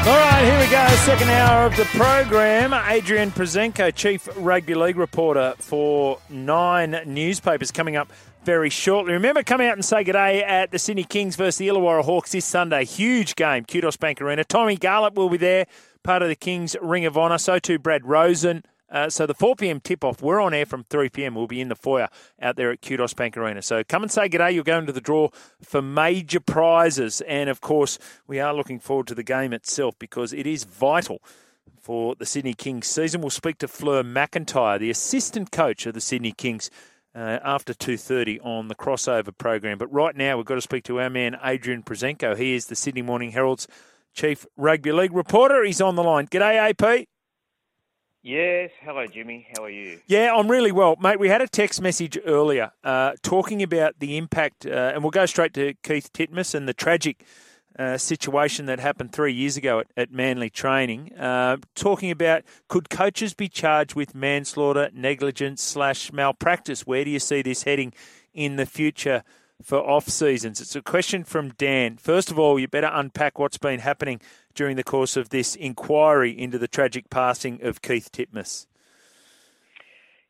All 0.00 0.16
right, 0.16 0.42
here 0.44 0.58
we 0.58 0.70
go. 0.70 0.86
Second 1.04 1.28
hour 1.28 1.66
of 1.66 1.76
the 1.76 1.84
program. 1.84 2.72
Adrian 2.72 3.30
Proszenko, 3.30 3.94
Chief 3.94 4.26
Rugby 4.36 4.74
League 4.74 4.96
reporter 4.96 5.54
for 5.58 6.18
Nine 6.30 7.02
Newspapers, 7.04 7.70
coming 7.70 7.96
up 7.96 8.10
very 8.44 8.70
shortly. 8.70 9.12
Remember, 9.12 9.42
come 9.42 9.60
out 9.60 9.74
and 9.74 9.84
say 9.84 10.02
good 10.02 10.12
day 10.12 10.42
at 10.42 10.70
the 10.70 10.78
Sydney 10.78 11.04
Kings 11.04 11.36
versus 11.36 11.58
the 11.58 11.68
Illawarra 11.68 12.02
Hawks 12.02 12.32
this 12.32 12.46
Sunday. 12.46 12.86
Huge 12.86 13.36
game, 13.36 13.66
Kudos 13.66 13.98
Bank 13.98 14.22
Arena. 14.22 14.42
Tommy 14.42 14.78
Garlepp 14.78 15.16
will 15.16 15.28
be 15.28 15.36
there, 15.36 15.66
part 16.02 16.22
of 16.22 16.28
the 16.28 16.34
Kings 16.36 16.74
Ring 16.80 17.04
of 17.04 17.18
Honour. 17.18 17.36
So 17.38 17.58
too 17.58 17.78
Brad 17.78 18.06
Rosen. 18.06 18.64
Uh, 18.90 19.08
so 19.08 19.26
the 19.26 19.34
4 19.34 19.56
p.m. 19.56 19.80
tip-off, 19.80 20.20
we're 20.20 20.40
on 20.40 20.52
air 20.52 20.66
from 20.66 20.84
3 20.84 21.08
p.m. 21.10 21.34
We'll 21.34 21.46
be 21.46 21.60
in 21.60 21.68
the 21.68 21.76
foyer 21.76 22.08
out 22.40 22.56
there 22.56 22.72
at 22.72 22.82
Kudos 22.82 23.14
Bank 23.14 23.36
Arena. 23.36 23.62
So 23.62 23.84
come 23.84 24.02
and 24.02 24.10
say 24.10 24.28
good 24.28 24.38
day. 24.38 24.52
You'll 24.52 24.64
go 24.64 24.78
into 24.78 24.92
the 24.92 25.00
draw 25.00 25.28
for 25.62 25.80
major 25.80 26.40
prizes. 26.40 27.20
And, 27.22 27.48
of 27.48 27.60
course, 27.60 27.98
we 28.26 28.40
are 28.40 28.54
looking 28.54 28.80
forward 28.80 29.06
to 29.08 29.14
the 29.14 29.22
game 29.22 29.52
itself 29.52 29.94
because 29.98 30.32
it 30.32 30.46
is 30.46 30.64
vital 30.64 31.22
for 31.80 32.14
the 32.14 32.26
Sydney 32.26 32.54
Kings 32.54 32.86
season. 32.86 33.20
We'll 33.20 33.30
speak 33.30 33.58
to 33.58 33.68
Fleur 33.68 34.02
McIntyre, 34.02 34.78
the 34.78 34.90
assistant 34.90 35.50
coach 35.50 35.86
of 35.86 35.94
the 35.94 36.00
Sydney 36.00 36.32
Kings, 36.32 36.70
uh, 37.14 37.38
after 37.42 37.74
2.30 37.74 38.44
on 38.44 38.68
the 38.68 38.74
crossover 38.74 39.36
program. 39.36 39.78
But 39.78 39.92
right 39.92 40.16
now 40.16 40.36
we've 40.36 40.46
got 40.46 40.56
to 40.56 40.60
speak 40.60 40.84
to 40.84 41.00
our 41.00 41.10
man 41.10 41.36
Adrian 41.42 41.82
Proszenko. 41.82 42.36
He 42.36 42.54
is 42.54 42.66
the 42.66 42.76
Sydney 42.76 43.02
Morning 43.02 43.32
Herald's 43.32 43.66
chief 44.14 44.46
rugby 44.56 44.92
league 44.92 45.12
reporter. 45.12 45.64
He's 45.64 45.80
on 45.80 45.96
the 45.96 46.02
line. 46.02 46.26
G'day, 46.26 46.70
AP. 46.70 47.08
Yes. 48.22 48.70
Hello, 48.82 49.06
Jimmy. 49.06 49.46
How 49.56 49.64
are 49.64 49.70
you? 49.70 50.00
Yeah, 50.06 50.34
I'm 50.34 50.50
really 50.50 50.72
well, 50.72 50.96
mate. 51.00 51.18
We 51.18 51.28
had 51.28 51.40
a 51.40 51.48
text 51.48 51.80
message 51.80 52.18
earlier 52.26 52.70
uh, 52.84 53.12
talking 53.22 53.62
about 53.62 53.98
the 53.98 54.18
impact, 54.18 54.66
uh, 54.66 54.92
and 54.92 55.02
we'll 55.02 55.10
go 55.10 55.24
straight 55.24 55.54
to 55.54 55.72
Keith 55.82 56.12
Titmuss 56.12 56.54
and 56.54 56.68
the 56.68 56.74
tragic 56.74 57.24
uh, 57.78 57.96
situation 57.96 58.66
that 58.66 58.78
happened 58.78 59.12
three 59.12 59.32
years 59.32 59.56
ago 59.56 59.80
at, 59.80 59.86
at 59.96 60.12
Manly 60.12 60.50
Training. 60.50 61.14
Uh, 61.14 61.56
talking 61.74 62.10
about 62.10 62.42
could 62.68 62.90
coaches 62.90 63.32
be 63.32 63.48
charged 63.48 63.94
with 63.94 64.14
manslaughter, 64.14 64.90
negligence 64.92 65.62
slash 65.62 66.12
malpractice? 66.12 66.86
Where 66.86 67.06
do 67.06 67.10
you 67.10 67.20
see 67.20 67.40
this 67.40 67.62
heading 67.62 67.94
in 68.34 68.56
the 68.56 68.66
future? 68.66 69.24
For 69.62 69.78
off 69.78 70.08
seasons, 70.08 70.60
it's 70.60 70.74
a 70.74 70.80
question 70.80 71.22
from 71.22 71.50
Dan. 71.50 71.98
First 71.98 72.30
of 72.30 72.38
all, 72.38 72.58
you 72.58 72.66
better 72.66 72.90
unpack 72.92 73.38
what's 73.38 73.58
been 73.58 73.80
happening 73.80 74.20
during 74.54 74.76
the 74.76 74.84
course 74.84 75.16
of 75.16 75.28
this 75.28 75.54
inquiry 75.54 76.30
into 76.30 76.58
the 76.58 76.68
tragic 76.68 77.10
passing 77.10 77.62
of 77.62 77.82
Keith 77.82 78.10
Titmuss? 78.10 78.66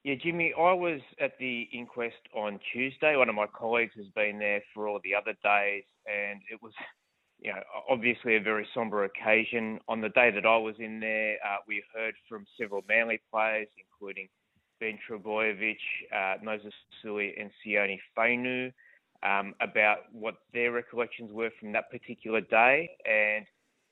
Yeah, 0.03 0.15
Jimmy, 0.15 0.53
I 0.59 0.73
was 0.73 1.01
at 1.21 1.39
the 1.39 1.69
inquest 1.73 2.17
on 2.35 2.59
Tuesday. 2.73 3.17
One 3.17 3.29
of 3.29 3.35
my 3.35 3.47
colleagues 3.47 3.93
has 3.97 4.07
been 4.17 4.39
there 4.39 4.63
for 4.75 4.89
all 4.89 4.99
the 5.05 5.15
other 5.15 5.35
days, 5.45 5.85
and 6.07 6.41
it 6.51 6.61
was, 6.63 6.73
you 7.39 7.53
know, 7.53 7.61
obviously 7.89 8.35
a 8.37 8.41
very 8.41 8.67
sombre 8.75 9.05
occasion. 9.05 9.79
On 9.89 10.01
the 10.01 10.09
day 10.09 10.31
that 10.31 10.47
I 10.47 10.57
was 10.57 10.75
in 10.79 11.01
there, 11.01 11.37
uh, 11.47 11.59
we 11.69 11.83
heard 11.95 12.15
from 12.29 12.47
several 12.59 12.83
Manly 12.89 13.21
players, 13.31 13.69
including 13.79 14.29
Ben 14.81 14.99
Trbojevic, 15.09 15.77
uh, 16.13 16.37
Moses 16.43 16.73
Suli, 17.03 17.35
and 17.39 17.51
Sione 17.65 18.01
Fainu, 18.17 18.73
um, 19.23 19.55
about 19.61 19.99
what 20.13 20.35
their 20.53 20.73
recollections 20.73 21.31
were 21.33 21.51
from 21.59 21.73
that 21.73 21.91
particular 21.91 22.41
day. 22.41 22.91
And 23.05 23.47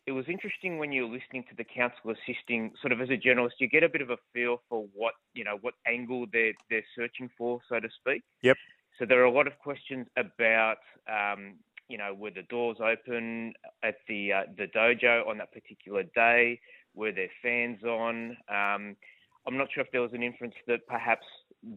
it 0.07 0.13
was 0.13 0.25
interesting 0.29 0.79
when 0.79 0.91
you're 0.91 1.05
listening 1.05 1.45
to 1.51 1.57
the 1.57 1.65
counsel 1.65 2.11
assisting, 2.11 2.73
sort 2.81 2.93
of 2.93 3.01
as 3.01 3.11
a 3.11 3.17
journalist, 3.17 3.57
you 3.59 3.69
get 3.69 3.83
a 3.83 3.89
bit 3.89 4.01
of 4.01 4.11
a 4.11 4.17
feel 4.33 4.63
for 4.69 4.87
what 4.95 5.15
you 5.35 5.45
know, 5.45 5.59
what 5.61 5.75
angle 5.87 6.27
they're 6.33 6.55
they're 6.71 6.85
searching 6.97 7.31
for, 7.37 7.61
so 7.69 7.79
to 7.79 7.89
speak. 8.01 8.23
Yep. 8.43 8.57
So 8.99 9.05
there 9.07 9.21
are 9.21 9.27
a 9.27 9.31
lot 9.31 9.47
of 9.47 9.57
questions 9.59 10.07
about, 10.17 10.79
um, 11.09 11.55
you 11.89 11.99
know, 11.99 12.15
were 12.15 12.33
the 12.33 12.43
doors 12.43 12.79
open 12.81 13.53
at 13.83 13.97
the 14.09 14.33
uh, 14.33 14.43
the 14.57 14.67
dojo 14.67 15.27
on 15.29 15.39
that 15.39 15.53
particular 15.53 16.05
day? 16.15 16.61
Were 16.95 17.13
there 17.13 17.31
fans 17.43 17.83
on? 17.85 18.37
Um, 18.49 18.97
I'm 19.47 19.57
not 19.57 19.69
sure 19.73 19.85
if 19.85 19.93
there 19.93 20.03
was 20.03 20.13
an 20.13 20.23
inference 20.23 20.55
that 20.67 20.87
perhaps 20.87 21.27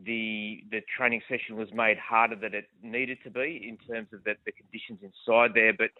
the 0.05 0.63
the 0.71 0.81
training 0.95 1.21
session 1.29 1.55
was 1.55 1.69
made 1.73 1.97
harder 1.97 2.35
than 2.35 2.53
it 2.53 2.65
needed 2.81 3.17
to 3.23 3.29
be 3.29 3.65
in 3.67 3.77
terms 3.93 4.09
of 4.13 4.23
the, 4.23 4.35
the 4.45 4.51
conditions 4.51 4.99
inside 5.01 5.51
there, 5.53 5.73
but 5.73 5.91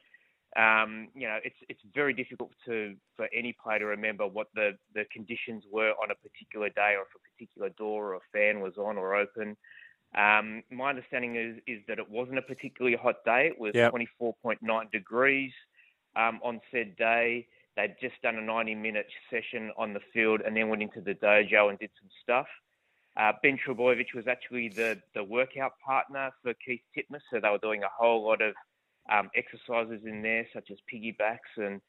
um, 0.58 1.08
you 1.16 1.28
know, 1.28 1.38
it's 1.44 1.56
it's 1.70 1.82
very 1.96 2.14
difficult 2.14 2.52
to 2.66 2.96
for 3.16 3.30
any 3.34 3.56
player 3.64 3.80
to 3.80 3.86
remember 3.86 4.28
what 4.28 4.48
the, 4.54 4.72
the 4.94 5.06
conditions 5.12 5.64
were 5.72 5.92
on 5.92 6.12
a 6.12 6.16
particular 6.16 6.68
day, 6.70 6.96
or 6.98 7.04
if 7.04 7.16
a 7.16 7.38
particular 7.38 7.70
door 7.70 8.14
or 8.14 8.16
a 8.16 8.20
fan 8.34 8.60
was 8.60 8.74
on 8.78 8.98
or 8.98 9.16
open. 9.16 9.56
Um, 10.14 10.62
my 10.70 10.90
understanding 10.90 11.38
is 11.38 11.58
is 11.68 11.82
that 11.88 12.00
it 12.00 12.10
wasn't 12.10 12.38
a 12.38 12.42
particularly 12.42 12.98
hot 12.98 13.24
day. 13.24 13.48
It 13.48 13.60
was 13.60 13.72
yep. 13.74 13.94
24.9 13.94 14.92
degrees 14.92 15.54
um, 16.18 16.42
on 16.44 16.60
said 16.70 16.98
day. 16.98 17.48
They'd 17.78 17.96
just 18.02 18.22
done 18.22 18.36
a 18.36 18.42
90 18.42 18.76
minute 18.76 19.08
session 19.30 19.72
on 19.78 19.94
the 19.94 20.02
field 20.14 20.42
and 20.46 20.58
then 20.58 20.68
went 20.68 20.82
into 20.82 21.00
the 21.00 21.14
dojo 21.14 21.70
and 21.70 21.80
did 21.80 21.92
some 22.02 22.10
stuff. 22.22 22.48
Uh, 23.18 23.34
ben 23.44 23.58
Trbojevic 23.58 24.14
was 24.16 24.28
actually 24.28 24.70
the, 24.70 24.98
the 25.16 25.24
workout 25.24 25.74
partner 25.86 26.32
for 26.42 26.54
Keith 26.66 26.82
Titmuss, 26.96 27.22
so 27.32 27.40
they 27.42 27.50
were 27.50 27.58
doing 27.58 27.84
a 27.84 27.90
whole 27.90 28.26
lot 28.26 28.42
of 28.42 28.54
um, 29.12 29.30
exercises 29.36 30.02
in 30.06 30.22
there, 30.22 30.48
such 30.54 30.72
as 30.72 30.78
piggybacks. 30.92 31.58
And 31.58 31.82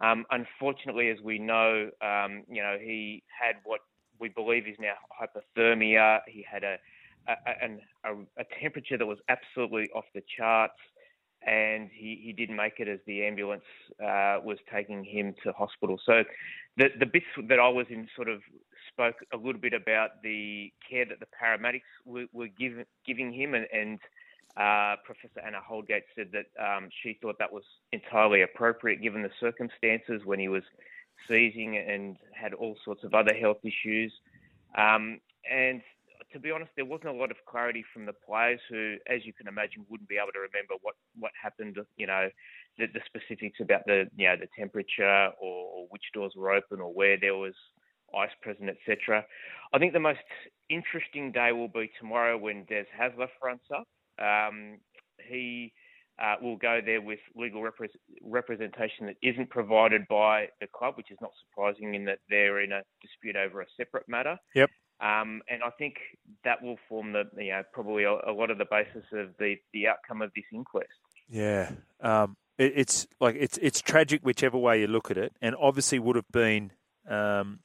um, 0.00 0.26
unfortunately, 0.30 1.08
as 1.08 1.18
we 1.22 1.38
know, 1.38 1.90
um, 2.02 2.42
you 2.48 2.62
know, 2.62 2.76
he 2.80 3.22
had 3.28 3.56
what 3.64 3.80
we 4.20 4.28
believe 4.28 4.66
is 4.66 4.76
now 4.78 4.94
hyperthermia. 5.20 6.20
He 6.26 6.44
had 6.48 6.64
a 6.64 6.76
a, 7.28 7.68
a, 8.04 8.14
a 8.38 8.44
temperature 8.60 8.96
that 8.96 9.06
was 9.06 9.18
absolutely 9.28 9.88
off 9.94 10.04
the 10.14 10.22
charts, 10.36 10.78
and 11.46 11.90
he, 11.92 12.20
he 12.22 12.32
didn't 12.32 12.56
make 12.56 12.74
it 12.78 12.88
as 12.88 13.00
the 13.06 13.24
ambulance 13.24 13.64
uh, 14.00 14.38
was 14.44 14.58
taking 14.72 15.04
him 15.04 15.34
to 15.42 15.52
hospital. 15.52 15.98
So, 16.04 16.24
the 16.76 16.88
the 16.98 17.06
bits 17.06 17.26
that 17.48 17.58
I 17.58 17.68
was 17.68 17.86
in 17.90 18.08
sort 18.14 18.28
of 18.28 18.42
spoke 18.96 19.16
a 19.32 19.36
little 19.36 19.60
bit 19.60 19.74
about 19.74 20.22
the 20.22 20.72
care 20.88 21.04
that 21.04 21.20
the 21.20 21.26
paramedics 21.26 21.82
were, 22.06 22.24
were 22.32 22.48
give, 22.48 22.72
giving 23.06 23.32
him, 23.32 23.54
and, 23.54 23.66
and 23.72 23.98
uh, 24.56 24.96
Professor 25.04 25.46
Anna 25.46 25.58
Holdgate 25.58 26.04
said 26.14 26.28
that 26.32 26.46
um, 26.62 26.88
she 27.02 27.18
thought 27.20 27.36
that 27.38 27.52
was 27.52 27.64
entirely 27.92 28.42
appropriate 28.42 29.02
given 29.02 29.22
the 29.22 29.30
circumstances 29.38 30.22
when 30.24 30.40
he 30.40 30.48
was 30.48 30.62
seizing 31.28 31.76
and 31.76 32.16
had 32.32 32.54
all 32.54 32.76
sorts 32.84 33.04
of 33.04 33.12
other 33.12 33.34
health 33.34 33.58
issues. 33.62 34.12
Um, 34.78 35.20
and 35.50 35.82
to 36.32 36.40
be 36.40 36.50
honest, 36.50 36.70
there 36.74 36.86
wasn't 36.86 37.10
a 37.10 37.12
lot 37.12 37.30
of 37.30 37.36
clarity 37.46 37.84
from 37.92 38.06
the 38.06 38.12
players 38.12 38.60
who, 38.70 38.96
as 39.06 39.24
you 39.24 39.32
can 39.32 39.46
imagine, 39.46 39.84
wouldn't 39.90 40.08
be 40.08 40.16
able 40.16 40.32
to 40.32 40.40
remember 40.40 40.74
what, 40.82 40.94
what 41.18 41.32
happened, 41.40 41.76
you 41.96 42.06
know, 42.06 42.28
the, 42.78 42.86
the 42.86 43.00
specifics 43.06 43.60
about 43.60 43.82
the, 43.86 44.08
you 44.16 44.26
know, 44.26 44.36
the 44.36 44.48
temperature 44.58 45.30
or, 45.40 45.66
or 45.68 45.86
which 45.90 46.02
doors 46.14 46.32
were 46.34 46.52
open 46.52 46.80
or 46.80 46.92
where 46.92 47.18
there 47.20 47.36
was 47.36 47.54
ice 48.14 48.30
present, 48.42 48.70
etc. 48.70 49.24
I 49.72 49.78
think 49.78 49.92
the 49.92 50.00
most 50.00 50.20
interesting 50.68 51.32
day 51.32 51.52
will 51.52 51.68
be 51.68 51.90
tomorrow 51.98 52.36
when 52.36 52.64
Des 52.64 52.84
Hasler 52.98 53.28
fronts 53.40 53.64
up. 53.74 53.86
Um, 54.18 54.78
he 55.28 55.72
uh, 56.22 56.36
will 56.40 56.56
go 56.56 56.80
there 56.84 57.00
with 57.02 57.18
legal 57.34 57.62
repre- 57.62 57.88
representation 58.22 59.06
that 59.06 59.16
isn't 59.22 59.50
provided 59.50 60.06
by 60.08 60.46
the 60.60 60.66
club, 60.66 60.94
which 60.96 61.10
is 61.10 61.18
not 61.20 61.30
surprising 61.48 61.94
in 61.94 62.04
that 62.06 62.18
they're 62.30 62.62
in 62.62 62.72
a 62.72 62.82
dispute 63.02 63.36
over 63.36 63.60
a 63.60 63.66
separate 63.76 64.08
matter. 64.08 64.38
Yep. 64.54 64.70
Um, 65.00 65.42
and 65.50 65.62
I 65.62 65.70
think 65.78 65.96
that 66.44 66.62
will 66.62 66.78
form 66.88 67.12
the, 67.12 67.24
you 67.36 67.50
know, 67.50 67.62
probably 67.72 68.04
a, 68.04 68.12
a, 68.12 68.32
lot 68.32 68.50
of 68.50 68.56
the 68.56 68.64
basis 68.70 69.04
of 69.12 69.28
the, 69.38 69.56
the 69.74 69.88
outcome 69.88 70.22
of 70.22 70.30
this 70.34 70.44
inquest. 70.54 70.88
Yeah. 71.28 71.70
Um, 72.00 72.36
it, 72.56 72.72
it's 72.76 73.06
like 73.20 73.36
it's 73.38 73.58
it's 73.58 73.82
tragic 73.82 74.22
whichever 74.22 74.56
way 74.56 74.80
you 74.80 74.86
look 74.86 75.10
at 75.10 75.18
it, 75.18 75.34
and 75.42 75.54
obviously 75.60 75.98
would 75.98 76.16
have 76.16 76.30
been 76.32 76.72
um, 77.08 77.60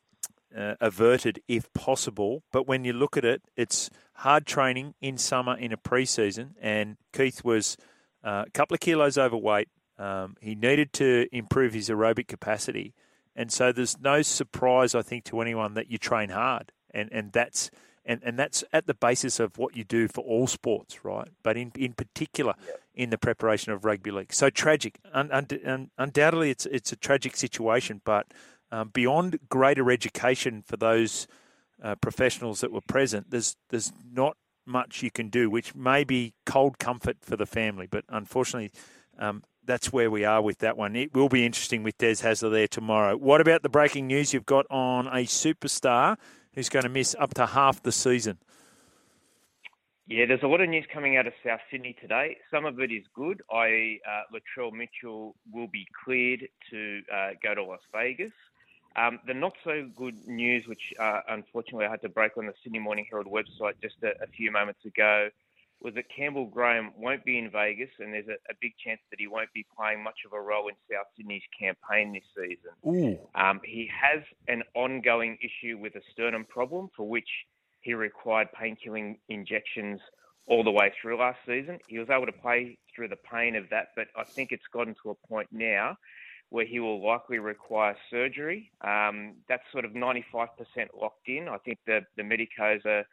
uh, 0.55 0.75
averted 0.79 1.41
if 1.47 1.71
possible. 1.73 2.43
But 2.51 2.67
when 2.67 2.83
you 2.83 2.93
look 2.93 3.17
at 3.17 3.25
it, 3.25 3.41
it's 3.55 3.89
hard 4.15 4.45
training 4.45 4.93
in 5.01 5.17
summer 5.17 5.57
in 5.57 5.71
a 5.71 5.77
preseason, 5.77 6.51
and 6.61 6.97
Keith 7.13 7.43
was 7.43 7.77
uh, 8.23 8.45
a 8.47 8.51
couple 8.51 8.75
of 8.75 8.79
kilos 8.79 9.17
overweight. 9.17 9.69
Um, 9.97 10.35
he 10.41 10.55
needed 10.55 10.93
to 10.93 11.27
improve 11.31 11.73
his 11.73 11.89
aerobic 11.89 12.27
capacity, 12.27 12.93
and 13.35 13.51
so 13.51 13.71
there's 13.71 13.99
no 13.99 14.21
surprise, 14.21 14.95
I 14.95 15.01
think, 15.01 15.25
to 15.25 15.41
anyone 15.41 15.73
that 15.75 15.89
you 15.91 15.97
train 15.97 16.29
hard, 16.29 16.71
and 16.91 17.09
and 17.11 17.31
that's 17.31 17.69
and, 18.05 18.19
and 18.23 18.37
that's 18.37 18.63
at 18.73 18.87
the 18.87 18.93
basis 18.93 19.39
of 19.39 19.57
what 19.57 19.75
you 19.75 19.83
do 19.83 20.07
for 20.07 20.21
all 20.21 20.47
sports, 20.47 21.05
right? 21.05 21.27
But 21.43 21.57
in 21.57 21.71
in 21.75 21.93
particular, 21.93 22.55
yep. 22.65 22.81
in 22.95 23.09
the 23.09 23.17
preparation 23.17 23.71
of 23.71 23.85
rugby 23.85 24.11
league, 24.11 24.33
so 24.33 24.49
tragic. 24.49 24.99
Un, 25.13 25.31
un, 25.31 25.47
un, 25.65 25.91
undoubtedly, 25.97 26.49
it's 26.49 26.65
it's 26.65 26.91
a 26.91 26.95
tragic 26.95 27.37
situation, 27.37 28.01
but 28.03 28.33
um, 28.71 28.89
beyond 28.89 29.39
greater 29.49 29.91
education 29.91 30.63
for 30.65 30.77
those 30.77 31.27
uh, 31.83 31.95
professionals 31.95 32.61
that 32.61 32.71
were 32.71 32.81
present, 32.81 33.31
there's 33.31 33.55
there's 33.69 33.91
not 34.11 34.37
much 34.65 35.03
you 35.03 35.11
can 35.11 35.29
do, 35.29 35.49
which 35.49 35.75
may 35.75 36.03
be 36.03 36.33
cold 36.45 36.79
comfort 36.79 37.17
for 37.21 37.35
the 37.35 37.45
family, 37.45 37.87
but 37.87 38.05
unfortunately. 38.09 38.71
Um, 39.19 39.43
that's 39.63 39.93
where 39.93 40.09
we 40.09 40.25
are 40.25 40.41
with 40.41 40.57
that 40.59 40.75
one. 40.75 40.95
It 40.95 41.13
will 41.13 41.29
be 41.29 41.45
interesting 41.45 41.83
with 41.83 41.95
Des 41.99 42.15
Hasler 42.15 42.51
there 42.51 42.67
tomorrow. 42.67 43.15
What 43.15 43.41
about 43.41 43.61
the 43.61 43.69
breaking 43.69 44.07
news 44.07 44.33
you've 44.33 44.47
got 44.47 44.65
on 44.71 45.05
a 45.05 45.25
superstar 45.25 46.17
who's 46.53 46.69
going 46.69 46.83
to 46.83 46.89
miss 46.89 47.15
up 47.19 47.33
to 47.35 47.45
half 47.45 47.81
the 47.81 47.91
season. 47.91 48.37
Yeah, 50.07 50.25
there's 50.25 50.43
a 50.43 50.47
lot 50.47 50.59
of 50.59 50.67
news 50.67 50.85
coming 50.93 51.15
out 51.15 51.25
of 51.25 51.33
South 51.45 51.61
Sydney 51.71 51.95
today. 52.01 52.37
Some 52.51 52.65
of 52.65 52.79
it 52.79 52.91
is 52.91 53.03
good. 53.13 53.41
I 53.49 53.99
uh, 54.05 54.23
Latrell 54.33 54.73
Mitchell 54.73 55.35
will 55.51 55.67
be 55.67 55.87
cleared 56.03 56.49
to 56.69 57.01
uh, 57.13 57.29
go 57.41 57.55
to 57.55 57.63
Las 57.63 57.79
Vegas. 57.93 58.33
Um, 58.95 59.19
the 59.25 59.33
not 59.33 59.53
so 59.63 59.89
good 59.95 60.27
news, 60.27 60.67
which 60.67 60.93
uh, 60.99 61.21
unfortunately 61.29 61.85
I 61.85 61.89
had 61.89 62.01
to 62.01 62.09
break 62.09 62.37
on 62.37 62.45
the 62.45 62.53
Sydney 62.63 62.79
Morning 62.79 63.05
Herald 63.09 63.27
website 63.27 63.73
just 63.81 63.95
a, 64.03 64.09
a, 64.21 64.27
few 64.27 64.51
moments 64.51 64.83
ago, 64.85 65.29
was 65.81 65.93
that 65.95 66.05
Campbell 66.15 66.45
Graham 66.45 66.91
won't 66.97 67.23
be 67.23 67.37
in 67.37 67.49
Vegas, 67.49 67.89
and 67.99 68.13
there's 68.13 68.27
a, 68.27 68.33
a, 68.49 68.55
big 68.59 68.73
chance 68.83 68.99
that 69.09 69.19
he 69.19 69.27
won't 69.27 69.51
be 69.53 69.65
playing 69.77 70.03
much 70.03 70.19
of 70.25 70.33
a 70.33 70.41
role 70.41 70.67
in 70.67 70.75
South 70.91 71.07
Sydney's 71.15 71.41
campaign 71.57 72.13
this 72.13 72.23
season. 72.35 72.71
Um, 73.33 73.61
he 73.63 73.89
has 73.93 74.23
an 74.47 74.63
ongoing 74.75 75.37
issue 75.41 75.77
with 75.77 75.95
a 75.95 76.01
sternum 76.11 76.45
problem, 76.45 76.89
for 76.95 77.07
which 77.07 77.29
he 77.79 77.93
required 77.93 78.49
painkilling 78.59 79.17
injections 79.29 80.01
all 80.47 80.63
the 80.63 80.71
way 80.71 80.91
through 81.01 81.17
last 81.17 81.39
season. 81.47 81.79
He 81.87 81.97
was 81.97 82.09
able 82.09 82.25
to 82.25 82.31
play 82.31 82.77
through 82.93 83.07
the 83.07 83.15
pain 83.15 83.55
of 83.55 83.69
that, 83.69 83.89
but 83.95 84.07
I 84.17 84.23
think 84.23 84.51
it's 84.51 84.67
gotten 84.71 84.95
to 85.01 85.11
a 85.11 85.27
point 85.27 85.47
now 85.51 85.97
where 86.51 86.65
he 86.65 86.79
will 86.79 87.05
likely 87.05 87.39
require 87.39 87.95
surgery. 88.09 88.71
Um, 88.81 89.35
that's 89.49 89.63
sort 89.71 89.85
of 89.85 89.91
95% 89.91 90.47
locked 90.99 91.27
in. 91.27 91.47
I 91.47 91.57
think 91.57 91.79
the, 91.87 92.01
the 92.17 92.23
medicos 92.23 92.85
are 92.85 93.05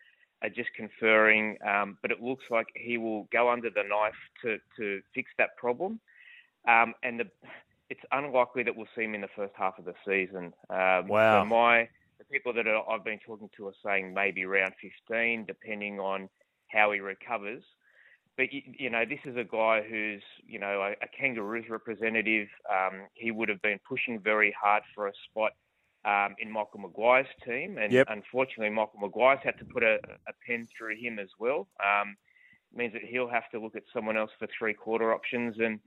are 0.42 0.48
just 0.48 0.68
conferring, 0.76 1.58
um, 1.66 1.98
but 2.00 2.12
it 2.12 2.22
looks 2.22 2.44
like 2.48 2.68
he 2.76 2.96
will 2.96 3.24
go 3.32 3.50
under 3.50 3.70
the 3.70 3.82
knife 3.82 4.14
to, 4.40 4.58
to 4.76 5.00
fix 5.12 5.28
that 5.36 5.56
problem. 5.56 5.98
Um, 6.68 6.94
and 7.02 7.18
the, 7.18 7.24
it's 7.90 8.00
unlikely 8.12 8.62
that 8.64 8.76
we'll 8.76 8.86
see 8.94 9.02
him 9.02 9.16
in 9.16 9.20
the 9.20 9.28
first 9.34 9.54
half 9.56 9.80
of 9.80 9.84
the 9.84 9.94
season. 10.06 10.52
Um, 10.70 11.08
wow. 11.08 11.42
So 11.42 11.46
my 11.46 11.88
the 12.18 12.24
people 12.30 12.52
that 12.52 12.66
are, 12.66 12.88
I've 12.88 13.04
been 13.04 13.18
talking 13.24 13.50
to 13.56 13.68
are 13.68 13.74
saying 13.84 14.14
maybe 14.14 14.44
around 14.44 14.74
15, 14.80 15.44
depending 15.44 15.98
on 15.98 16.28
how 16.68 16.92
he 16.92 17.00
recovers. 17.00 17.62
But 18.38 18.52
you, 18.52 18.88
know, 18.88 19.04
this 19.04 19.18
is 19.24 19.36
a 19.36 19.42
guy 19.44 19.82
who's 19.82 20.22
you 20.46 20.60
know 20.60 20.80
a, 20.80 20.92
a 21.04 21.08
Kangaroos 21.08 21.68
representative. 21.68 22.46
Um, 22.72 23.08
he 23.14 23.32
would 23.32 23.48
have 23.48 23.60
been 23.60 23.80
pushing 23.86 24.20
very 24.20 24.54
hard 24.58 24.84
for 24.94 25.08
a 25.08 25.12
spot 25.28 25.52
um, 26.04 26.36
in 26.38 26.50
Michael 26.50 26.78
Maguire's 26.78 27.26
team, 27.44 27.78
and 27.78 27.92
yep. 27.92 28.06
unfortunately, 28.08 28.70
Michael 28.70 29.00
Maguire's 29.00 29.40
had 29.42 29.58
to 29.58 29.64
put 29.64 29.82
a, 29.82 29.98
a 30.28 30.32
pen 30.46 30.68
through 30.78 30.96
him 30.96 31.18
as 31.18 31.28
well. 31.40 31.66
Um, 31.84 32.16
means 32.72 32.92
that 32.92 33.02
he'll 33.02 33.28
have 33.28 33.50
to 33.50 33.58
look 33.58 33.74
at 33.74 33.82
someone 33.92 34.16
else 34.16 34.30
for 34.38 34.46
three 34.56 34.74
quarter 34.74 35.12
options. 35.12 35.56
And 35.58 35.80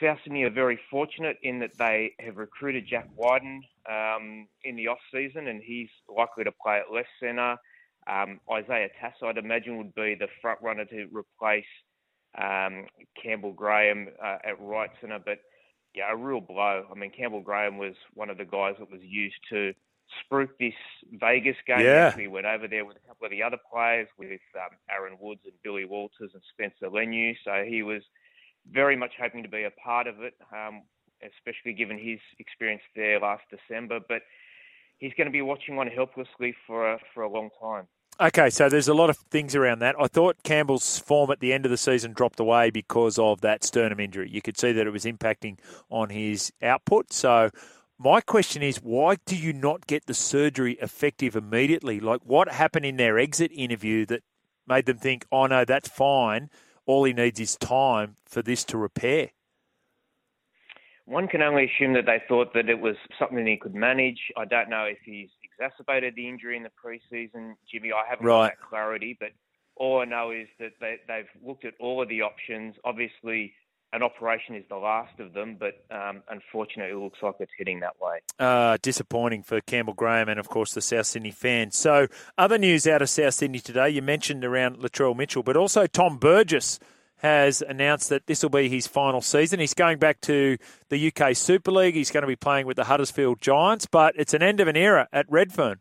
South 0.00 0.18
Sydney 0.24 0.44
are 0.44 0.50
very 0.50 0.78
fortunate 0.90 1.36
in 1.42 1.58
that 1.58 1.76
they 1.76 2.14
have 2.20 2.36
recruited 2.36 2.86
Jack 2.88 3.08
Wighton 3.14 3.62
um, 3.90 4.48
in 4.64 4.76
the 4.76 4.88
off 4.88 4.98
season, 5.12 5.48
and 5.48 5.62
he's 5.62 5.90
likely 6.08 6.44
to 6.44 6.52
play 6.52 6.78
at 6.78 6.92
left 6.92 7.08
centre. 7.20 7.56
Um, 8.06 8.40
Isaiah 8.50 8.88
Tass, 9.00 9.14
I'd 9.22 9.38
imagine, 9.38 9.78
would 9.78 9.94
be 9.94 10.14
the 10.14 10.28
front 10.42 10.60
runner 10.62 10.84
to 10.84 11.08
replace 11.12 11.64
um, 12.36 12.86
Campbell 13.22 13.52
Graham 13.52 14.08
uh, 14.22 14.38
at 14.44 14.60
right 14.60 14.90
centre, 15.00 15.20
but 15.24 15.38
yeah, 15.94 16.12
a 16.12 16.16
real 16.16 16.40
blow. 16.40 16.84
I 16.90 16.98
mean, 16.98 17.12
Campbell 17.16 17.40
Graham 17.40 17.78
was 17.78 17.94
one 18.14 18.28
of 18.28 18.36
the 18.36 18.44
guys 18.44 18.74
that 18.78 18.90
was 18.90 19.00
used 19.02 19.36
to 19.50 19.72
spruik 20.20 20.50
this 20.58 20.74
Vegas 21.12 21.56
game. 21.66 21.80
Yeah. 21.80 22.14
We 22.16 22.28
went 22.28 22.46
over 22.46 22.68
there 22.68 22.84
with 22.84 22.96
a 22.96 23.08
couple 23.08 23.26
of 23.26 23.30
the 23.30 23.42
other 23.42 23.58
players, 23.72 24.08
with 24.18 24.40
um, 24.56 24.76
Aaron 24.90 25.16
Woods 25.20 25.42
and 25.44 25.54
Billy 25.62 25.84
Walters 25.84 26.30
and 26.34 26.42
Spencer 26.52 26.90
Leniu. 26.90 27.34
So 27.44 27.64
he 27.66 27.82
was 27.82 28.02
very 28.70 28.96
much 28.96 29.12
hoping 29.20 29.42
to 29.42 29.48
be 29.48 29.64
a 29.64 29.70
part 29.70 30.06
of 30.06 30.20
it, 30.20 30.34
um, 30.52 30.82
especially 31.22 31.72
given 31.72 31.98
his 31.98 32.18
experience 32.38 32.82
there 32.96 33.20
last 33.20 33.44
December. 33.50 34.00
But 34.06 34.22
he's 34.98 35.12
going 35.16 35.26
to 35.26 35.32
be 35.32 35.42
watching 35.42 35.78
on 35.78 35.86
helplessly 35.86 36.54
for 36.66 36.98
for 37.12 37.22
a 37.22 37.28
long 37.28 37.50
time. 37.60 37.86
Okay, 38.20 38.48
so 38.48 38.68
there's 38.68 38.86
a 38.86 38.94
lot 38.94 39.10
of 39.10 39.16
things 39.16 39.56
around 39.56 39.80
that. 39.80 39.96
I 39.98 40.06
thought 40.06 40.44
Campbell's 40.44 41.00
form 41.00 41.32
at 41.32 41.40
the 41.40 41.52
end 41.52 41.64
of 41.64 41.72
the 41.72 41.76
season 41.76 42.12
dropped 42.12 42.38
away 42.38 42.70
because 42.70 43.18
of 43.18 43.40
that 43.40 43.64
sternum 43.64 43.98
injury. 43.98 44.30
You 44.30 44.40
could 44.40 44.56
see 44.56 44.70
that 44.70 44.86
it 44.86 44.90
was 44.90 45.04
impacting 45.04 45.58
on 45.90 46.10
his 46.10 46.52
output. 46.62 47.12
So 47.12 47.50
my 47.98 48.20
question 48.20 48.62
is, 48.62 48.76
why 48.76 49.16
do 49.26 49.34
you 49.34 49.52
not 49.52 49.88
get 49.88 50.06
the 50.06 50.14
surgery 50.14 50.78
effective 50.80 51.34
immediately? 51.34 51.98
Like, 51.98 52.20
what 52.24 52.48
happened 52.48 52.86
in 52.86 52.98
their 52.98 53.18
exit 53.18 53.50
interview 53.52 54.06
that 54.06 54.22
made 54.66 54.86
them 54.86 54.98
think, 54.98 55.26
oh, 55.32 55.46
no, 55.46 55.64
that's 55.64 55.88
fine. 55.88 56.50
All 56.86 57.02
he 57.02 57.12
needs 57.12 57.40
is 57.40 57.56
time 57.56 58.16
for 58.24 58.42
this 58.42 58.62
to 58.66 58.78
repair? 58.78 59.30
One 61.06 61.28
can 61.28 61.42
only 61.42 61.70
assume 61.70 61.92
that 61.94 62.06
they 62.06 62.22
thought 62.28 62.54
that 62.54 62.68
it 62.68 62.80
was 62.80 62.96
something 63.18 63.46
he 63.46 63.56
could 63.56 63.74
manage. 63.74 64.32
I 64.36 64.46
don't 64.46 64.70
know 64.70 64.84
if 64.84 64.98
he's 65.04 65.28
exacerbated 65.42 66.14
the 66.16 66.28
injury 66.28 66.56
in 66.56 66.62
the 66.62 66.70
preseason, 66.70 67.54
Jimmy. 67.70 67.92
I 67.92 68.08
haven't 68.08 68.26
right. 68.26 68.48
got 68.48 68.58
that 68.58 68.68
clarity, 68.68 69.16
but 69.20 69.30
all 69.76 70.00
I 70.00 70.06
know 70.06 70.30
is 70.30 70.48
that 70.58 70.72
they, 70.80 70.96
they've 71.06 71.28
looked 71.44 71.64
at 71.64 71.74
all 71.78 72.02
of 72.02 72.08
the 72.08 72.22
options. 72.22 72.76
Obviously, 72.84 73.52
an 73.92 74.02
operation 74.02 74.56
is 74.56 74.64
the 74.68 74.76
last 74.76 75.20
of 75.20 75.34
them, 75.34 75.56
but 75.58 75.84
um, 75.94 76.22
unfortunately, 76.28 76.92
it 76.92 77.02
looks 77.02 77.18
like 77.22 77.34
it's 77.38 77.52
heading 77.56 77.80
that 77.80 77.94
way. 78.00 78.18
Uh, 78.38 78.76
disappointing 78.82 79.42
for 79.42 79.60
Campbell 79.60 79.94
Graham 79.94 80.28
and, 80.28 80.40
of 80.40 80.48
course, 80.48 80.72
the 80.72 80.80
South 80.80 81.06
Sydney 81.06 81.30
fans. 81.30 81.76
So, 81.76 82.08
other 82.36 82.58
news 82.58 82.86
out 82.86 83.02
of 83.02 83.08
South 83.08 83.34
Sydney 83.34 83.60
today. 83.60 83.90
You 83.90 84.02
mentioned 84.02 84.44
around 84.44 84.78
Latrell 84.78 85.16
Mitchell, 85.16 85.42
but 85.42 85.56
also 85.56 85.86
Tom 85.86 86.16
Burgess 86.16 86.80
has 87.24 87.62
announced 87.62 88.10
that 88.10 88.26
this 88.26 88.42
will 88.42 88.50
be 88.50 88.68
his 88.68 88.86
final 88.86 89.22
season. 89.22 89.58
He's 89.58 89.72
going 89.72 89.98
back 89.98 90.20
to 90.22 90.58
the 90.90 91.10
UK 91.10 91.34
Super 91.34 91.70
League. 91.70 91.94
He's 91.94 92.10
going 92.10 92.20
to 92.20 92.28
be 92.28 92.36
playing 92.36 92.66
with 92.66 92.76
the 92.76 92.84
Huddersfield 92.84 93.40
Giants, 93.40 93.86
but 93.86 94.14
it's 94.18 94.34
an 94.34 94.42
end 94.42 94.60
of 94.60 94.68
an 94.68 94.76
era 94.76 95.08
at 95.10 95.24
Redfern. 95.30 95.78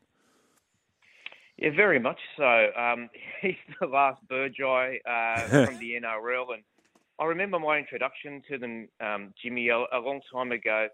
Yeah, 1.57 1.71
very 1.75 1.99
much 1.99 2.19
so. 2.37 2.69
Um, 2.77 3.09
he's 3.41 3.57
the 3.81 3.87
last 3.87 4.21
Burgeye 4.31 4.99
uh, 5.05 5.41
from 5.65 5.79
the 5.79 5.99
NRL, 6.01 6.53
and 6.53 6.63
I 7.19 7.25
remember 7.25 7.59
my 7.59 7.77
introduction 7.77 8.41
to 8.49 8.57
them, 8.57 8.87
um, 9.01 9.33
Jimmy, 9.43 9.67
a, 9.67 9.79
a, 9.79 9.99
long 9.99 10.21
time 10.31 10.53
ago. 10.53 10.87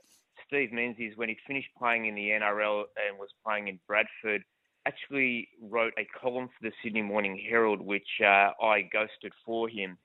Steve 0.48 0.74
Menzies, 0.74 1.14
when 1.16 1.30
he 1.30 1.38
finished 1.46 1.70
playing 1.78 2.08
in 2.08 2.16
the 2.16 2.30
NRL 2.30 2.86
and 3.08 3.20
was 3.20 3.30
playing 3.46 3.68
in 3.68 3.80
Bradford, 3.86 4.44
actually 4.88 5.50
wrote 5.62 5.94
a 6.00 6.08
column 6.20 6.48
for 6.48 6.68
the 6.68 6.72
Sydney 6.82 7.04
Morning 7.04 7.40
Herald, 7.48 7.82
which 7.82 8.08
uh, 8.20 8.50
I 8.60 8.82
ghosted 8.92 9.32
for 9.46 9.70
him 9.70 10.00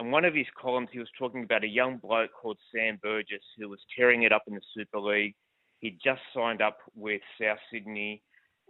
and 0.00 0.10
one 0.10 0.24
of 0.24 0.34
his 0.34 0.46
columns, 0.60 0.88
he 0.90 0.98
was 0.98 1.10
talking 1.18 1.44
about 1.44 1.62
a 1.62 1.68
young 1.68 1.98
bloke 1.98 2.30
called 2.32 2.56
Sam 2.74 2.98
Burgess 3.02 3.44
who 3.58 3.68
was 3.68 3.78
tearing 3.94 4.22
it 4.22 4.32
up 4.32 4.44
in 4.46 4.54
the 4.54 4.60
Super 4.74 4.98
League. 4.98 5.34
He'd 5.80 5.98
just 6.02 6.22
signed 6.34 6.62
up 6.62 6.78
with 6.96 7.20
South 7.40 7.58
Sydney, 7.70 8.22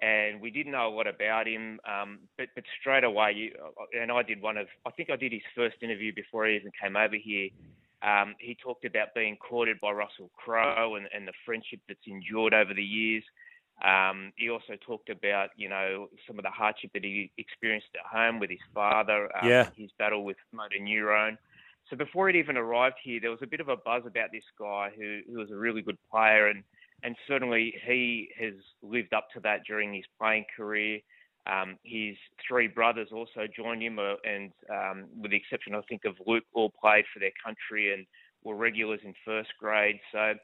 and 0.03 0.41
we 0.41 0.51
didn't 0.51 0.73
know 0.73 0.89
a 0.89 0.95
lot 0.95 1.07
about 1.07 1.47
him. 1.47 1.79
Um, 1.89 2.19
but 2.37 2.49
but 2.57 2.65
straight 2.81 3.05
away, 3.05 3.33
you, 3.37 3.53
and 4.01 4.11
I 4.11 4.23
did 4.25 4.43
one 4.43 4.57
of, 4.57 4.67
I 4.85 4.91
think 4.91 5.09
I 5.09 5.17
did 5.17 5.31
his 5.31 5.43
first 5.55 5.77
interview 5.83 6.13
before 6.13 6.47
he 6.47 6.57
even 6.57 6.73
came 6.83 6.97
over 6.97 7.17
here. 7.17 7.49
Um, 8.03 8.35
he 8.41 8.57
talked 8.61 8.85
about 8.85 9.15
being 9.15 9.37
courted 9.37 9.79
by 9.81 9.93
Russell 9.93 10.31
Crowe 10.37 10.97
and, 10.97 11.07
and 11.15 11.29
the 11.29 11.33
friendship 11.47 11.79
that's 11.87 12.01
endured 12.09 12.55
over 12.55 12.75
the 12.75 12.83
years. 12.83 13.23
Um, 13.83 14.33
he 14.37 14.51
also 14.51 14.75
talked 14.87 15.09
about, 15.09 15.51
you 15.57 15.69
know, 15.69 16.09
some 16.27 16.39
of 16.39 16.45
the 16.45 16.51
hardship 16.51 16.91
that 16.93 17.05
he 17.05 17.31
experienced 17.39 17.89
at 17.95 18.07
home 18.07 18.39
with 18.39 18.51
his 18.51 18.61
father, 18.75 19.31
um, 19.41 19.49
yeah. 19.49 19.69
his 19.77 19.91
battle 19.99 20.25
with 20.25 20.37
motor 20.53 20.79
neurone. 20.79 21.39
So 21.89 21.97
before 21.97 22.29
he'd 22.29 22.39
even 22.39 22.57
arrived 22.57 22.97
here, 23.03 23.21
there 23.21 23.31
was 23.31 23.41
a 23.43 23.47
bit 23.47 23.61
of 23.61 23.69
a 23.69 23.77
buzz 23.77 24.03
about 24.07 24.31
this 24.33 24.45
guy 24.59 24.91
who, 24.97 25.21
who 25.31 25.39
was 25.39 25.51
a 25.51 25.57
really 25.57 25.83
good 25.83 25.99
player, 26.11 26.49
and 26.49 26.63
and 27.03 27.17
certainly 27.27 27.75
he 27.87 28.29
has 28.39 28.53
lived 28.83 29.15
up 29.15 29.29
to 29.33 29.41
that 29.41 29.61
during 29.67 29.95
his 29.95 30.05
playing 30.19 30.45
career. 30.55 31.01
Um, 31.47 31.79
his 31.83 32.17
three 32.47 32.69
brothers 32.69 33.09
also 33.11 33.47
joined 33.57 33.83
him, 33.83 33.99
uh, 33.99 34.17
and 34.25 34.53
um, 34.71 35.07
with 35.19 35.31
the 35.31 35.37
exception, 35.39 35.75
I 35.75 35.81
think, 35.89 36.05
of 36.05 36.15
Luke, 36.27 36.45
all 36.53 36.71
played 36.81 37.07
for 37.13 37.19
their 37.19 37.33
country 37.43 37.95
and 37.95 38.07
were 38.45 38.55
regulars 38.55 39.01
in 39.03 39.15
first 39.25 39.51
grade. 39.59 39.99
So 40.13 40.35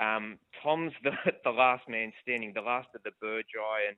um, 0.00 0.38
Tom's 0.62 0.92
the, 1.02 1.12
the 1.44 1.50
last 1.50 1.88
man 1.88 2.12
standing, 2.22 2.52
the 2.54 2.62
last 2.62 2.88
of 2.94 3.02
the 3.02 3.10
Burgeye, 3.22 3.88
and 3.88 3.96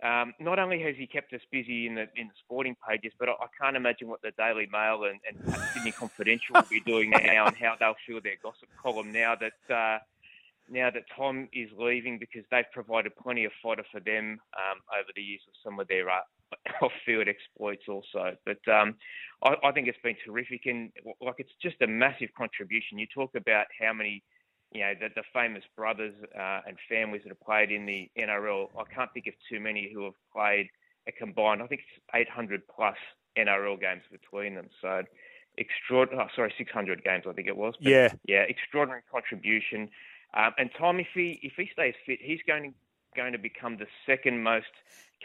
um, 0.00 0.34
not 0.38 0.58
only 0.60 0.80
has 0.82 0.94
he 0.96 1.06
kept 1.06 1.32
us 1.32 1.40
busy 1.50 1.86
in 1.86 1.96
the 1.96 2.06
in 2.14 2.28
the 2.28 2.34
sporting 2.44 2.76
pages, 2.88 3.12
but 3.18 3.28
I, 3.28 3.32
I 3.32 3.46
can't 3.60 3.76
imagine 3.76 4.08
what 4.08 4.22
the 4.22 4.30
Daily 4.38 4.68
Mail 4.70 5.04
and, 5.04 5.18
and 5.26 5.54
Sydney 5.74 5.92
Confidential 5.92 6.54
will 6.54 6.62
be 6.70 6.80
doing 6.80 7.10
now, 7.24 7.46
and 7.46 7.56
how 7.56 7.74
they'll 7.78 7.96
fill 8.06 8.20
their 8.22 8.36
gossip 8.42 8.68
column 8.80 9.12
now 9.12 9.34
that 9.34 9.74
uh, 9.74 9.98
now 10.70 10.90
that 10.90 11.04
Tom 11.16 11.48
is 11.52 11.70
leaving, 11.76 12.18
because 12.18 12.44
they've 12.50 12.70
provided 12.72 13.16
plenty 13.16 13.44
of 13.44 13.52
fodder 13.62 13.84
for 13.90 14.00
them 14.00 14.38
um, 14.56 14.78
over 14.94 15.08
the 15.16 15.22
years 15.22 15.40
of 15.48 15.54
some 15.64 15.80
of 15.80 15.88
their 15.88 16.08
uh, 16.08 16.20
off-field 16.82 17.26
exploits 17.26 17.84
also. 17.88 18.36
But 18.44 18.60
um, 18.72 18.94
I, 19.42 19.56
I 19.64 19.72
think 19.72 19.88
it's 19.88 19.98
been 20.02 20.16
terrific, 20.24 20.66
and 20.66 20.92
like 21.20 21.36
it's 21.38 21.50
just 21.60 21.76
a 21.82 21.86
massive 21.86 22.28
contribution. 22.36 22.98
You 22.98 23.06
talk 23.12 23.34
about 23.34 23.66
how 23.80 23.92
many 23.92 24.22
you 24.72 24.80
know, 24.80 24.92
the, 25.00 25.08
the 25.14 25.22
famous 25.32 25.64
brothers 25.76 26.14
uh, 26.38 26.60
and 26.66 26.76
families 26.88 27.22
that 27.24 27.30
have 27.30 27.40
played 27.40 27.70
in 27.70 27.86
the 27.86 28.10
NRL. 28.18 28.68
I 28.78 28.84
can't 28.94 29.12
think 29.12 29.26
of 29.26 29.34
too 29.50 29.60
many 29.60 29.90
who 29.92 30.04
have 30.04 30.14
played 30.32 30.68
a 31.06 31.12
combined, 31.12 31.62
I 31.62 31.66
think 31.66 31.80
it's 31.80 32.04
800 32.14 32.62
plus 32.68 32.96
NRL 33.36 33.80
games 33.80 34.02
between 34.12 34.54
them. 34.54 34.68
So, 34.80 35.02
extraordinary, 35.56 36.26
oh, 36.28 36.30
sorry, 36.36 36.52
600 36.56 37.02
games, 37.02 37.24
I 37.28 37.32
think 37.32 37.48
it 37.48 37.56
was. 37.56 37.74
But, 37.80 37.90
yeah. 37.90 38.12
Yeah, 38.26 38.42
extraordinary 38.42 39.02
contribution. 39.10 39.88
Um, 40.34 40.52
and 40.58 40.70
Tom, 40.78 41.00
if 41.00 41.08
he 41.14 41.40
if 41.42 41.54
he 41.56 41.70
stays 41.72 41.94
fit, 42.04 42.18
he's 42.20 42.40
going 42.46 42.62
to 42.62 42.70
going 43.16 43.32
to 43.32 43.38
become 43.38 43.78
the 43.78 43.86
second 44.06 44.42
most 44.42 44.66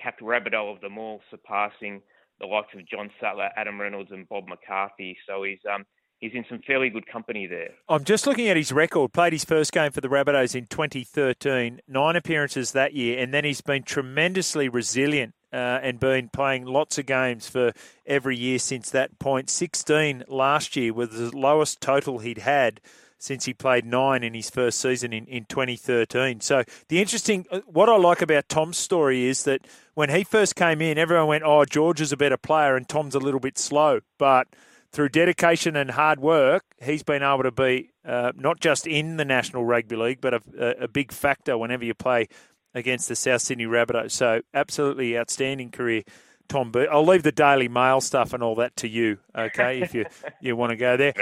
capped 0.01 0.21
Rabbitoh 0.21 0.73
of 0.73 0.81
them 0.81 0.97
all, 0.97 1.21
surpassing 1.29 2.01
the 2.39 2.47
likes 2.47 2.73
of 2.73 2.87
John 2.87 3.11
Sattler, 3.19 3.49
Adam 3.57 3.79
Reynolds, 3.79 4.11
and 4.11 4.27
Bob 4.29 4.47
McCarthy. 4.47 5.17
So 5.27 5.43
he's 5.43 5.59
um, 5.71 5.85
he's 6.23 6.33
in 6.33 6.45
some 6.47 6.59
fairly 6.65 6.89
good 6.89 7.05
company 7.05 7.47
there. 7.47 7.71
I'm 7.89 8.05
just 8.05 8.25
looking 8.25 8.47
at 8.47 8.55
his 8.55 8.71
record. 8.71 9.11
Played 9.11 9.33
his 9.33 9.43
first 9.43 9.73
game 9.73 9.91
for 9.91 9.99
the 9.99 10.07
Rabbitohs 10.07 10.55
in 10.55 10.67
2013, 10.67 11.81
nine 11.87 12.15
appearances 12.15 12.71
that 12.71 12.93
year, 12.93 13.19
and 13.19 13.33
then 13.33 13.43
he's 13.43 13.61
been 13.61 13.83
tremendously 13.83 14.69
resilient 14.69 15.33
uh, 15.51 15.79
and 15.83 15.99
been 15.99 16.29
playing 16.29 16.65
lots 16.65 16.97
of 16.97 17.05
games 17.05 17.49
for 17.49 17.73
every 18.05 18.37
year 18.37 18.57
since 18.57 18.89
that 18.91 19.19
point. 19.19 19.49
16 19.49 20.23
last 20.29 20.77
year 20.77 20.93
was 20.93 21.09
the 21.09 21.37
lowest 21.37 21.81
total 21.81 22.19
he'd 22.19 22.39
had 22.39 22.79
since 23.19 23.45
he 23.45 23.53
played 23.53 23.85
nine 23.85 24.23
in 24.23 24.33
his 24.33 24.49
first 24.49 24.79
season 24.79 25.13
in, 25.13 25.25
in 25.27 25.45
2013. 25.45 26.41
So 26.41 26.63
the 26.87 26.99
interesting, 26.99 27.45
uh, 27.51 27.59
what 27.67 27.89
I 27.89 27.97
like 27.97 28.21
about 28.21 28.49
Tom's 28.49 28.77
story 28.77 29.25
is 29.25 29.43
that 29.43 29.61
when 29.93 30.09
he 30.09 30.23
first 30.23 30.55
came 30.55 30.81
in, 30.81 30.97
everyone 30.97 31.27
went, 31.27 31.43
"Oh, 31.45 31.63
George 31.63 32.01
is 32.01 32.11
a 32.11 32.17
better 32.17 32.37
player 32.37 32.75
and 32.75 32.87
Tom's 32.87 33.15
a 33.15 33.19
little 33.19 33.39
bit 33.39 33.57
slow," 33.57 34.01
but 34.17 34.47
through 34.93 35.09
dedication 35.09 35.75
and 35.75 35.91
hard 35.91 36.19
work, 36.19 36.63
he's 36.81 37.03
been 37.03 37.23
able 37.23 37.43
to 37.43 37.51
be 37.51 37.89
uh, 38.05 38.31
not 38.35 38.59
just 38.59 38.85
in 38.85 39.17
the 39.17 39.25
National 39.25 39.65
Rugby 39.65 39.95
League, 39.95 40.21
but 40.21 40.35
a, 40.35 40.83
a, 40.83 40.87
big 40.87 41.11
factor 41.11 41.57
whenever 41.57 41.83
you 41.83 41.95
play 41.95 42.27
against 42.75 43.09
the 43.09 43.15
South 43.15 43.41
Sydney 43.41 43.65
Rabbitohs. 43.65 44.11
So, 44.11 44.41
absolutely 44.53 45.17
outstanding 45.17 45.71
career, 45.71 46.03
Tom. 46.47 46.71
But 46.71 46.89
I'll 46.91 47.05
leave 47.05 47.23
the 47.23 47.31
Daily 47.31 47.67
Mail 47.67 48.01
stuff 48.01 48.33
and 48.33 48.43
all 48.43 48.55
that 48.55 48.75
to 48.77 48.87
you, 48.87 49.17
okay? 49.35 49.81
if 49.81 49.95
you 49.95 50.05
you 50.41 50.55
want 50.55 50.69
to 50.69 50.75
go 50.75 50.95
there. 50.95 51.13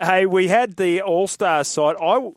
Hey, 0.00 0.24
we 0.24 0.48
had 0.48 0.76
the 0.76 1.02
All 1.02 1.28
Stars 1.28 1.68
side. 1.68 1.96
I 2.00 2.30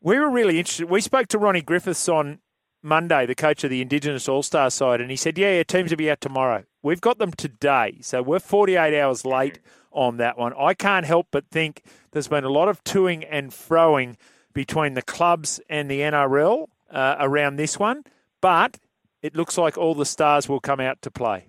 we 0.00 0.18
were 0.18 0.30
really 0.30 0.58
interested. 0.58 0.88
We 0.88 1.02
spoke 1.02 1.28
to 1.28 1.38
Ronnie 1.38 1.62
Griffiths 1.62 2.08
on 2.08 2.38
Monday, 2.82 3.26
the 3.26 3.34
coach 3.34 3.64
of 3.64 3.70
the 3.70 3.82
Indigenous 3.82 4.28
All 4.28 4.42
Star 4.42 4.70
side, 4.70 5.02
and 5.02 5.10
he 5.10 5.16
said, 5.16 5.36
"Yeah, 5.36 5.56
yeah, 5.56 5.62
teams 5.62 5.90
will 5.90 5.98
be 5.98 6.10
out 6.10 6.22
tomorrow. 6.22 6.64
We've 6.82 7.00
got 7.02 7.18
them 7.18 7.32
today, 7.32 7.98
so 8.00 8.22
we're 8.22 8.38
48 8.38 8.98
hours 8.98 9.26
late 9.26 9.58
on 9.96 10.18
that 10.18 10.38
one. 10.38 10.52
I 10.56 10.74
can't 10.74 11.06
help 11.06 11.28
but 11.32 11.48
think 11.50 11.82
there's 12.12 12.28
been 12.28 12.44
a 12.44 12.50
lot 12.50 12.68
of 12.68 12.84
toing 12.84 13.26
and 13.28 13.50
froing 13.50 14.16
between 14.52 14.94
the 14.94 15.02
clubs 15.02 15.60
and 15.68 15.90
the 15.90 16.00
NRL 16.00 16.68
uh, 16.90 17.16
around 17.18 17.56
this 17.56 17.78
one, 17.78 18.04
but 18.40 18.78
it 19.22 19.34
looks 19.34 19.58
like 19.58 19.76
all 19.76 19.94
the 19.94 20.06
stars 20.06 20.48
will 20.48 20.60
come 20.60 20.80
out 20.80 21.02
to 21.02 21.10
play. 21.10 21.48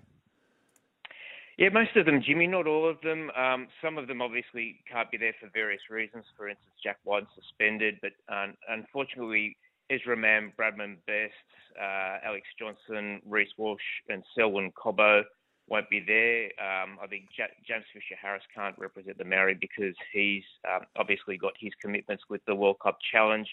Yeah, 1.58 1.70
most 1.70 1.96
of 1.96 2.06
them, 2.06 2.22
Jimmy, 2.24 2.46
not 2.46 2.66
all 2.66 2.88
of 2.88 3.00
them. 3.02 3.30
Um, 3.36 3.66
some 3.82 3.98
of 3.98 4.06
them 4.06 4.22
obviously 4.22 4.80
can't 4.90 5.10
be 5.10 5.16
there 5.16 5.34
for 5.40 5.50
various 5.52 5.80
reasons. 5.90 6.24
For 6.36 6.48
instance, 6.48 6.74
Jack 6.82 6.98
White 7.04 7.26
suspended, 7.34 7.98
but 8.00 8.12
um, 8.32 8.54
unfortunately, 8.68 9.56
Ezra 9.90 10.16
Mam, 10.16 10.52
Bradman 10.58 10.96
Best, 11.06 11.34
uh, 11.80 12.18
Alex 12.24 12.46
Johnston, 12.58 13.20
Reece 13.26 13.52
Walsh, 13.56 13.80
and 14.08 14.22
Selwyn 14.36 14.70
Cobbo 14.72 15.22
won't 15.68 15.88
be 15.90 16.00
there. 16.00 16.44
Um, 16.58 16.98
I 17.02 17.06
think 17.06 17.26
J- 17.36 17.52
James 17.66 17.84
Fisher 17.92 18.16
Harris 18.20 18.42
can't 18.54 18.76
represent 18.78 19.18
the 19.18 19.24
Maori 19.24 19.54
because 19.54 19.94
he's 20.12 20.44
um, 20.68 20.86
obviously 20.96 21.36
got 21.36 21.52
his 21.58 21.72
commitments 21.80 22.24
with 22.28 22.44
the 22.46 22.54
World 22.54 22.78
Club 22.78 22.96
Challenge. 23.12 23.48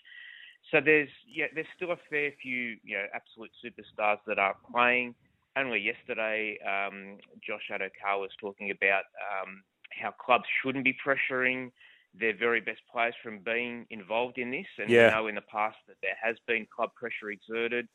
So 0.72 0.82
there's 0.84 1.10
yeah, 1.28 1.46
there's 1.54 1.68
still 1.76 1.92
a 1.92 1.98
fair 2.10 2.32
few 2.42 2.78
you 2.84 2.98
know 2.98 3.06
absolute 3.14 3.52
superstars 3.64 4.18
that 4.28 4.40
are 4.40 4.56
playing. 4.72 5.16
Only 5.58 5.80
yesterday, 5.80 6.58
um, 6.68 7.18
Josh 7.46 7.70
Addo-Carr 7.72 8.20
was 8.20 8.32
talking 8.42 8.72
about 8.72 9.04
um, 9.24 9.64
how 9.92 10.12
clubs 10.12 10.44
shouldn't 10.62 10.84
be 10.84 10.94
pressuring 11.06 11.72
their 12.20 12.36
very 12.36 12.60
best 12.60 12.82
players 12.92 13.14
from 13.24 13.40
being 13.40 13.86
involved 13.90 14.38
in 14.38 14.52
this. 14.52 14.66
And 14.78 14.90
yeah. 14.90 15.08
we 15.08 15.14
know 15.14 15.28
in 15.28 15.36
the 15.36 15.42
past 15.42 15.78
that 15.88 15.96
there 16.02 16.18
has 16.22 16.36
been 16.48 16.68
club 16.76 16.90
pressure 16.96 17.30
exerted. 17.30 17.88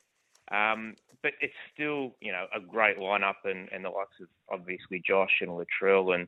Um, 0.51 0.95
but 1.23 1.33
it's 1.39 1.53
still, 1.73 2.15
you 2.19 2.31
know, 2.31 2.45
a 2.55 2.59
great 2.59 2.97
lineup, 2.97 3.45
and, 3.45 3.69
and 3.71 3.85
the 3.85 3.89
likes 3.89 4.19
of 4.21 4.27
obviously 4.51 5.01
Josh 5.05 5.41
and 5.41 5.51
Latrell, 5.51 6.15
and 6.15 6.27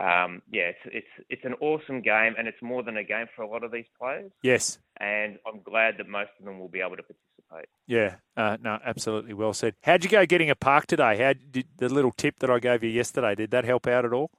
um, 0.00 0.42
yeah, 0.50 0.70
it's 0.70 0.78
it's 0.86 1.26
it's 1.30 1.44
an 1.44 1.54
awesome 1.60 2.02
game, 2.02 2.34
and 2.36 2.46
it's 2.48 2.60
more 2.62 2.82
than 2.82 2.96
a 2.96 3.04
game 3.04 3.26
for 3.34 3.42
a 3.42 3.48
lot 3.48 3.64
of 3.64 3.72
these 3.72 3.86
players. 3.98 4.30
Yes, 4.42 4.78
and 4.98 5.38
I'm 5.46 5.60
glad 5.62 5.96
that 5.98 6.08
most 6.08 6.30
of 6.38 6.44
them 6.44 6.58
will 6.58 6.68
be 6.68 6.80
able 6.80 6.96
to 6.96 7.02
participate. 7.02 7.68
Yeah, 7.86 8.16
uh, 8.36 8.56
no, 8.60 8.78
absolutely 8.84 9.34
well 9.34 9.54
said. 9.54 9.74
How'd 9.82 10.04
you 10.04 10.10
go 10.10 10.26
getting 10.26 10.50
a 10.50 10.54
park 10.54 10.86
today? 10.86 11.16
How 11.16 11.32
did 11.32 11.66
the 11.76 11.88
little 11.88 12.12
tip 12.12 12.40
that 12.40 12.50
I 12.50 12.58
gave 12.58 12.82
you 12.82 12.90
yesterday? 12.90 13.34
Did 13.34 13.50
that 13.52 13.64
help 13.64 13.86
out 13.86 14.04
at 14.04 14.12
all? 14.12 14.30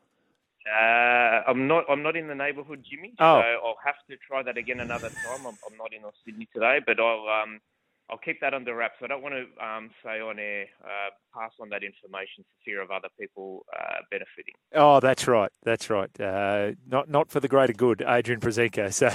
Uh, 0.68 1.42
I'm 1.48 1.68
not. 1.68 1.86
I'm 1.90 2.04
not 2.04 2.16
in 2.16 2.28
the 2.28 2.36
neighbourhood, 2.36 2.84
Jimmy. 2.90 3.14
Oh. 3.20 3.42
So 3.42 3.48
I'll 3.66 3.78
have 3.86 3.96
to 4.10 4.18
try 4.28 4.44
that 4.44 4.58
again 4.58 4.80
another 4.80 5.10
time. 5.10 5.48
I'm, 5.48 5.58
I'm 5.70 5.78
not 5.78 5.94
in 5.94 6.02
North 6.02 6.16
Sydney 6.26 6.48
today, 6.54 6.80
but 6.86 7.00
I'll 7.00 7.28
um, 7.44 7.60
I'll 8.10 8.20
keep 8.20 8.40
that 8.42 8.54
under 8.54 8.76
wraps. 8.76 8.98
I 9.04 9.08
don't 9.08 9.24
want 9.24 9.34
to 9.34 9.66
um, 9.66 9.90
say 10.04 10.20
on 10.20 10.38
air, 10.38 10.68
uh, 10.84 11.10
pass 11.34 11.52
on 11.60 11.70
that 11.70 11.84
information 11.84 12.44
for 12.44 12.64
fear 12.64 12.82
of 12.82 12.92
other 12.92 13.08
people 13.20 13.66
uh, 13.76 13.96
benefiting. 14.12 14.54
Oh, 14.76 15.00
that's 15.00 15.28
right. 15.28 15.52
That's 15.64 15.90
right. 15.90 16.10
Uh, 16.20 16.74
not 16.88 17.10
not 17.10 17.32
for 17.32 17.40
the 17.40 17.48
greater 17.48 17.74
good, 17.74 18.04
Adrian 18.08 18.40
Proszenko. 18.40 18.86
So 18.96 19.10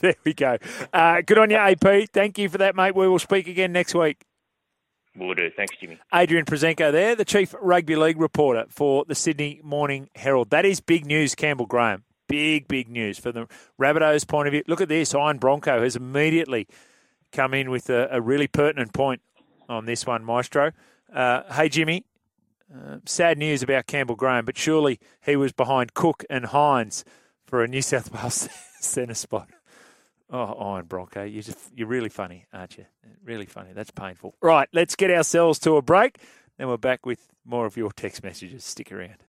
there 0.00 0.14
we 0.24 0.32
go. 0.32 0.56
Uh, 0.92 1.20
good 1.20 1.38
on 1.38 1.50
you, 1.50 1.56
AP. 1.56 2.10
Thank 2.12 2.38
you 2.38 2.48
for 2.48 2.58
that, 2.58 2.76
mate. 2.76 2.94
We 2.94 3.08
will 3.08 3.18
speak 3.18 3.48
again 3.48 3.72
next 3.72 3.94
week. 3.94 4.24
Will 5.16 5.34
do. 5.34 5.50
Thanks, 5.56 5.74
Jimmy. 5.80 5.98
Adrian 6.14 6.44
Proszenko 6.44 6.92
there, 6.92 7.16
the 7.16 7.24
chief 7.24 7.54
rugby 7.60 7.96
league 7.96 8.20
reporter 8.20 8.66
for 8.68 9.04
the 9.06 9.14
Sydney 9.14 9.60
Morning 9.64 10.08
Herald. 10.14 10.50
That 10.50 10.64
is 10.64 10.80
big 10.80 11.04
news, 11.04 11.34
Campbell 11.34 11.66
Graham. 11.66 12.04
Big, 12.28 12.68
big 12.68 12.88
news 12.88 13.18
for 13.18 13.32
the 13.32 13.48
Rabbitohs' 13.80 14.26
point 14.26 14.46
of 14.46 14.52
view. 14.52 14.62
Look 14.68 14.80
at 14.80 14.88
this. 14.88 15.14
Iron 15.14 15.38
Bronco 15.38 15.82
has 15.82 15.96
immediately 15.96 16.68
come 17.32 17.54
in 17.54 17.70
with 17.70 17.90
a, 17.90 18.08
a 18.10 18.20
really 18.20 18.46
pertinent 18.46 18.92
point 18.92 19.20
on 19.68 19.84
this 19.84 20.06
one, 20.06 20.24
Maestro. 20.24 20.72
Uh, 21.12 21.42
hey, 21.52 21.68
Jimmy, 21.68 22.04
uh, 22.74 22.98
sad 23.04 23.38
news 23.38 23.62
about 23.62 23.86
Campbell 23.86 24.16
Graham, 24.16 24.44
but 24.44 24.56
surely 24.58 24.98
he 25.24 25.36
was 25.36 25.52
behind 25.52 25.94
Cook 25.94 26.24
and 26.28 26.46
Hines 26.46 27.04
for 27.46 27.62
a 27.62 27.68
New 27.68 27.82
South 27.82 28.12
Wales 28.12 28.48
centre 28.80 29.14
spot. 29.14 29.48
Oh, 30.30 30.52
Iron 30.74 30.84
Bronco, 30.84 31.24
you're, 31.24 31.42
just, 31.42 31.58
you're 31.74 31.88
really 31.88 32.10
funny, 32.10 32.44
aren't 32.52 32.76
you? 32.76 32.84
Really 33.24 33.46
funny. 33.46 33.70
That's 33.72 33.90
painful. 33.90 34.34
Right, 34.42 34.68
let's 34.72 34.94
get 34.94 35.10
ourselves 35.10 35.58
to 35.60 35.76
a 35.76 35.82
break. 35.82 36.18
Then 36.58 36.68
we're 36.68 36.76
back 36.76 37.06
with 37.06 37.28
more 37.46 37.64
of 37.64 37.76
your 37.76 37.90
text 37.92 38.22
messages. 38.22 38.64
Stick 38.64 38.92
around. 38.92 39.24